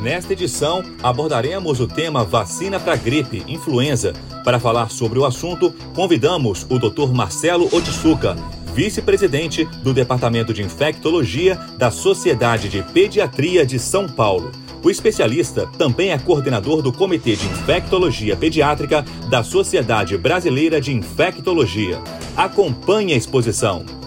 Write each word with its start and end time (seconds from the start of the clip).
Nesta 0.00 0.32
edição, 0.32 0.84
abordaremos 1.02 1.80
o 1.80 1.88
tema 1.88 2.24
vacina 2.24 2.78
para 2.78 2.94
gripe, 2.94 3.42
influenza. 3.48 4.12
Para 4.44 4.60
falar 4.60 4.90
sobre 4.90 5.18
o 5.18 5.24
assunto, 5.24 5.74
convidamos 5.92 6.64
o 6.70 6.78
Dr. 6.78 7.12
Marcelo 7.12 7.68
Otsuka, 7.72 8.36
vice-presidente 8.74 9.64
do 9.82 9.92
Departamento 9.92 10.54
de 10.54 10.62
Infectologia 10.62 11.56
da 11.76 11.90
Sociedade 11.90 12.68
de 12.68 12.80
Pediatria 12.80 13.66
de 13.66 13.76
São 13.78 14.08
Paulo. 14.08 14.52
O 14.84 14.88
especialista 14.88 15.66
também 15.76 16.12
é 16.12 16.18
coordenador 16.18 16.80
do 16.80 16.92
Comitê 16.92 17.34
de 17.34 17.46
Infectologia 17.46 18.36
Pediátrica 18.36 19.04
da 19.28 19.42
Sociedade 19.42 20.16
Brasileira 20.16 20.80
de 20.80 20.94
Infectologia. 20.94 22.00
Acompanhe 22.36 23.14
a 23.14 23.16
exposição. 23.16 23.97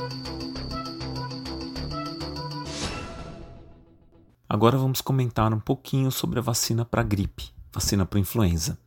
Agora 4.61 4.77
vamos 4.77 5.01
comentar 5.01 5.51
um 5.51 5.59
pouquinho 5.59 6.11
sobre 6.11 6.37
a 6.37 6.41
vacina 6.43 6.85
para 6.85 7.01
gripe, 7.01 7.49
vacina 7.73 8.05
para 8.05 8.19
influenza. 8.19 8.77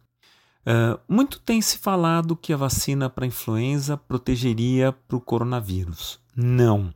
Uh, 0.64 0.96
muito 1.08 1.40
tem 1.40 1.60
se 1.60 1.78
falado 1.78 2.36
que 2.36 2.52
a 2.52 2.56
vacina 2.56 3.10
para 3.10 3.26
influenza 3.26 3.96
protegeria 3.96 4.92
para 4.92 5.16
o 5.16 5.20
coronavírus. 5.20 6.20
Não, 6.36 6.94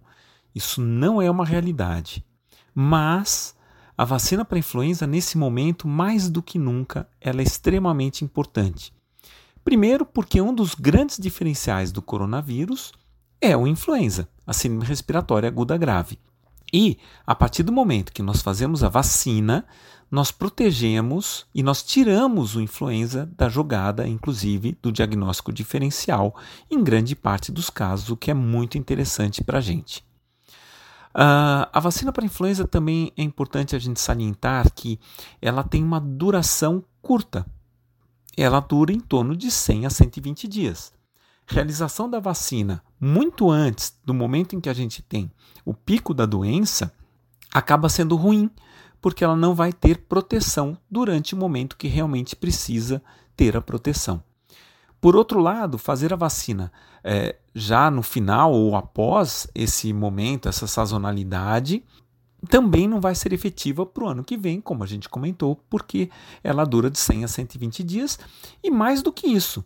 isso 0.54 0.80
não 0.80 1.20
é 1.20 1.28
uma 1.28 1.44
realidade. 1.44 2.24
Mas 2.72 3.52
a 3.96 4.04
vacina 4.04 4.44
para 4.44 4.60
influenza, 4.60 5.08
nesse 5.08 5.36
momento, 5.36 5.88
mais 5.88 6.30
do 6.30 6.40
que 6.40 6.56
nunca, 6.56 7.08
ela 7.20 7.40
é 7.40 7.42
extremamente 7.42 8.24
importante. 8.24 8.94
Primeiro, 9.64 10.06
porque 10.06 10.40
um 10.40 10.54
dos 10.54 10.76
grandes 10.76 11.18
diferenciais 11.18 11.90
do 11.90 12.00
coronavírus 12.00 12.92
é 13.40 13.56
o 13.56 13.66
influenza, 13.66 14.28
a 14.46 14.52
síndrome 14.52 14.86
respiratória 14.86 15.48
aguda 15.48 15.76
grave. 15.76 16.16
E, 16.72 16.98
a 17.26 17.34
partir 17.34 17.62
do 17.62 17.72
momento 17.72 18.12
que 18.12 18.22
nós 18.22 18.42
fazemos 18.42 18.84
a 18.84 18.88
vacina, 18.88 19.64
nós 20.10 20.30
protegemos 20.30 21.46
e 21.54 21.62
nós 21.62 21.82
tiramos 21.82 22.56
o 22.56 22.60
influenza 22.60 23.26
da 23.36 23.48
jogada, 23.48 24.06
inclusive 24.06 24.76
do 24.82 24.92
diagnóstico 24.92 25.52
diferencial, 25.52 26.34
em 26.70 26.82
grande 26.82 27.14
parte 27.14 27.52
dos 27.52 27.70
casos, 27.70 28.10
o 28.10 28.16
que 28.16 28.30
é 28.30 28.34
muito 28.34 28.78
interessante 28.78 29.42
para 29.42 29.58
a 29.58 29.62
gente. 29.62 30.06
Uh, 31.14 31.66
a 31.72 31.80
vacina 31.80 32.12
para 32.12 32.24
influenza 32.24 32.66
também 32.66 33.12
é 33.16 33.22
importante 33.22 33.74
a 33.74 33.78
gente 33.78 34.00
salientar 34.00 34.72
que 34.72 35.00
ela 35.40 35.64
tem 35.64 35.82
uma 35.82 36.00
duração 36.00 36.84
curta. 37.02 37.46
Ela 38.36 38.60
dura 38.60 38.92
em 38.92 39.00
torno 39.00 39.36
de 39.36 39.50
100 39.50 39.86
a 39.86 39.90
120 39.90 40.46
dias 40.46 40.97
realização 41.48 42.08
da 42.08 42.20
vacina 42.20 42.82
muito 43.00 43.50
antes 43.50 43.96
do 44.04 44.12
momento 44.12 44.54
em 44.54 44.60
que 44.60 44.68
a 44.68 44.74
gente 44.74 45.02
tem 45.02 45.30
o 45.64 45.74
pico 45.74 46.14
da 46.14 46.24
doença 46.24 46.92
acaba 47.52 47.88
sendo 47.88 48.16
ruim, 48.16 48.50
porque 49.00 49.22
ela 49.22 49.36
não 49.36 49.54
vai 49.54 49.72
ter 49.72 49.98
proteção 50.08 50.78
durante 50.90 51.34
o 51.34 51.38
momento 51.38 51.76
que 51.76 51.88
realmente 51.88 52.34
precisa 52.34 53.02
ter 53.36 53.56
a 53.56 53.60
proteção. 53.60 54.22
Por 55.00 55.14
outro 55.14 55.40
lado, 55.40 55.78
fazer 55.78 56.12
a 56.12 56.16
vacina 56.16 56.72
é, 57.04 57.36
já 57.54 57.90
no 57.90 58.02
final 58.02 58.52
ou 58.52 58.74
após 58.74 59.46
esse 59.54 59.92
momento, 59.92 60.48
essa 60.48 60.66
sazonalidade, 60.66 61.84
também 62.48 62.88
não 62.88 63.00
vai 63.00 63.14
ser 63.14 63.32
efetiva 63.32 63.84
para 63.84 64.04
o 64.04 64.08
ano 64.08 64.24
que 64.24 64.36
vem, 64.36 64.60
como 64.60 64.82
a 64.82 64.86
gente 64.86 65.08
comentou, 65.08 65.56
porque 65.68 66.10
ela 66.42 66.64
dura 66.64 66.90
de 66.90 66.98
100 66.98 67.24
a 67.24 67.28
120 67.28 67.84
dias. 67.84 68.18
E 68.62 68.70
mais 68.70 69.02
do 69.02 69.12
que 69.12 69.26
isso, 69.26 69.64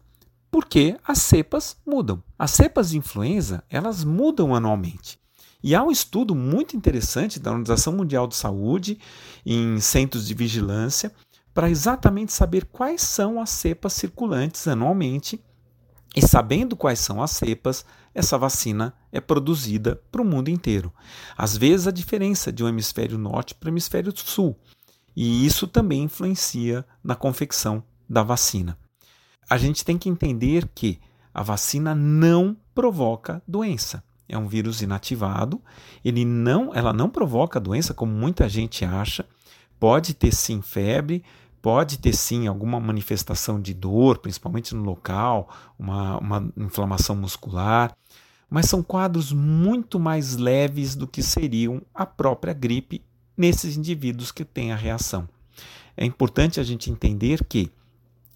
porque 0.52 0.98
as 1.02 1.18
cepas 1.18 1.78
mudam. 1.84 2.22
As 2.38 2.50
cepas 2.50 2.90
de 2.90 2.98
influenza, 2.98 3.64
elas 3.70 4.04
mudam 4.04 4.54
anualmente. 4.54 5.18
E 5.62 5.74
há 5.74 5.82
um 5.82 5.90
estudo 5.90 6.34
muito 6.34 6.76
interessante 6.76 7.40
da 7.40 7.50
Organização 7.50 7.94
Mundial 7.94 8.26
de 8.26 8.36
Saúde 8.36 8.98
em 9.46 9.80
centros 9.80 10.26
de 10.26 10.34
vigilância 10.34 11.10
para 11.54 11.70
exatamente 11.70 12.34
saber 12.34 12.66
quais 12.66 13.00
são 13.00 13.40
as 13.40 13.48
cepas 13.48 13.94
circulantes 13.94 14.68
anualmente. 14.68 15.42
E 16.14 16.20
sabendo 16.20 16.76
quais 16.76 16.98
são 16.98 17.22
as 17.22 17.30
cepas, 17.30 17.86
essa 18.14 18.36
vacina 18.36 18.92
é 19.10 19.22
produzida 19.22 20.02
para 20.12 20.20
o 20.20 20.24
mundo 20.24 20.50
inteiro. 20.50 20.92
Às 21.34 21.56
vezes, 21.56 21.86
a 21.86 21.90
diferença 21.90 22.52
de 22.52 22.62
um 22.62 22.68
hemisfério 22.68 23.16
norte 23.16 23.54
para 23.54 23.68
o 23.68 23.70
hemisfério 23.70 24.12
sul. 24.14 24.54
E 25.16 25.46
isso 25.46 25.66
também 25.66 26.02
influencia 26.02 26.84
na 27.02 27.14
confecção 27.14 27.82
da 28.06 28.22
vacina 28.22 28.76
a 29.52 29.58
gente 29.58 29.84
tem 29.84 29.98
que 29.98 30.08
entender 30.08 30.66
que 30.74 30.98
a 31.34 31.42
vacina 31.42 31.94
não 31.94 32.56
provoca 32.74 33.42
doença. 33.46 34.02
É 34.26 34.38
um 34.38 34.48
vírus 34.48 34.80
inativado, 34.80 35.60
ele 36.02 36.24
não, 36.24 36.74
ela 36.74 36.90
não 36.90 37.10
provoca 37.10 37.60
doença 37.60 37.92
como 37.92 38.10
muita 38.10 38.48
gente 38.48 38.82
acha. 38.82 39.26
Pode 39.78 40.14
ter 40.14 40.32
sim 40.32 40.62
febre, 40.62 41.22
pode 41.60 41.98
ter 41.98 42.14
sim 42.14 42.46
alguma 42.46 42.80
manifestação 42.80 43.60
de 43.60 43.74
dor, 43.74 44.20
principalmente 44.20 44.74
no 44.74 44.84
local, 44.84 45.50
uma, 45.78 46.16
uma 46.16 46.52
inflamação 46.56 47.14
muscular, 47.14 47.94
mas 48.48 48.70
são 48.70 48.82
quadros 48.82 49.34
muito 49.34 50.00
mais 50.00 50.34
leves 50.34 50.96
do 50.96 51.06
que 51.06 51.22
seriam 51.22 51.82
a 51.94 52.06
própria 52.06 52.54
gripe 52.54 53.04
nesses 53.36 53.76
indivíduos 53.76 54.32
que 54.32 54.46
têm 54.46 54.72
a 54.72 54.76
reação. 54.76 55.28
É 55.94 56.06
importante 56.06 56.58
a 56.58 56.62
gente 56.62 56.90
entender 56.90 57.44
que 57.44 57.70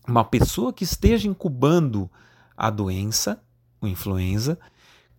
uma 0.06 0.24
pessoa 0.24 0.72
que 0.72 0.84
esteja 0.84 1.28
incubando 1.28 2.10
a 2.56 2.70
doença, 2.70 3.42
o 3.80 3.86
influenza, 3.86 4.58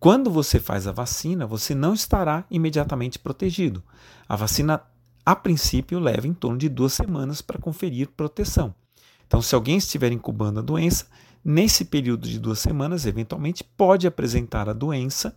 quando 0.00 0.30
você 0.30 0.60
faz 0.60 0.86
a 0.86 0.92
vacina, 0.92 1.46
você 1.46 1.74
não 1.74 1.92
estará 1.92 2.44
imediatamente 2.50 3.18
protegido. 3.18 3.82
A 4.28 4.36
vacina, 4.36 4.80
a 5.26 5.34
princípio, 5.34 5.98
leva 5.98 6.26
em 6.26 6.34
torno 6.34 6.58
de 6.58 6.68
duas 6.68 6.92
semanas 6.92 7.42
para 7.42 7.58
conferir 7.58 8.08
proteção. 8.08 8.74
Então, 9.26 9.42
se 9.42 9.54
alguém 9.54 9.76
estiver 9.76 10.12
incubando 10.12 10.60
a 10.60 10.62
doença, 10.62 11.06
nesse 11.44 11.84
período 11.84 12.28
de 12.28 12.38
duas 12.38 12.60
semanas, 12.60 13.06
eventualmente 13.06 13.64
pode 13.64 14.06
apresentar 14.06 14.68
a 14.68 14.72
doença 14.72 15.36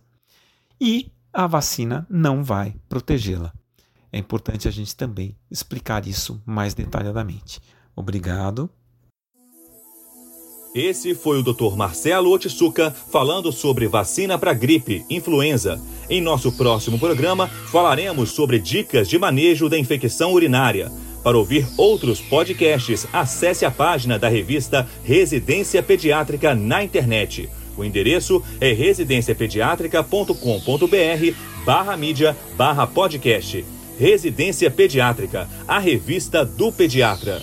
e 0.80 1.10
a 1.32 1.46
vacina 1.46 2.06
não 2.08 2.44
vai 2.44 2.76
protegê-la. 2.88 3.52
É 4.12 4.18
importante 4.18 4.68
a 4.68 4.70
gente 4.70 4.94
também 4.94 5.36
explicar 5.50 6.06
isso 6.06 6.42
mais 6.44 6.74
detalhadamente. 6.74 7.60
Obrigado. 7.96 8.70
Esse 10.74 11.14
foi 11.14 11.38
o 11.38 11.42
Dr. 11.42 11.76
Marcelo 11.76 12.32
Otsuka 12.32 12.96
falando 13.10 13.52
sobre 13.52 13.86
vacina 13.86 14.38
para 14.38 14.54
gripe, 14.54 15.04
influenza. 15.10 15.78
Em 16.08 16.18
nosso 16.18 16.50
próximo 16.52 16.98
programa, 16.98 17.46
falaremos 17.70 18.30
sobre 18.30 18.58
dicas 18.58 19.06
de 19.06 19.18
manejo 19.18 19.68
da 19.68 19.78
infecção 19.78 20.32
urinária. 20.32 20.90
Para 21.22 21.36
ouvir 21.36 21.66
outros 21.76 22.22
podcasts, 22.22 23.06
acesse 23.12 23.66
a 23.66 23.70
página 23.70 24.18
da 24.18 24.28
revista 24.28 24.88
Residência 25.04 25.82
Pediátrica 25.82 26.54
na 26.54 26.82
internet. 26.82 27.50
O 27.76 27.84
endereço 27.84 28.42
é 28.58 28.72
residenciapediatrica.com.br 28.72 31.36
barra 31.66 31.98
mídia 31.98 32.34
barra 32.56 32.86
podcast. 32.86 33.62
Residência 33.98 34.70
Pediátrica, 34.70 35.46
a 35.68 35.78
revista 35.78 36.46
do 36.46 36.72
pediatra. 36.72 37.42